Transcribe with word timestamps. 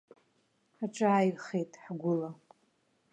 Аҿааирхеит 0.83 1.71
ҳгәыла. 1.83 2.29